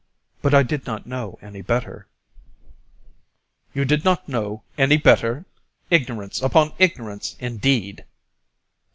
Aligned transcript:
But 0.41 0.55
I 0.55 0.63
did 0.63 0.87
not 0.87 1.05
know 1.05 1.37
any 1.43 1.61
better." 1.61 2.07
"You 3.75 3.85
did 3.85 4.03
not 4.03 4.27
know, 4.27 4.63
any 4.75 4.97
better! 4.97 5.45
Ignorance 5.91 6.41
upon 6.41 6.73
ignorance 6.79 7.35
indeed!" 7.39 8.03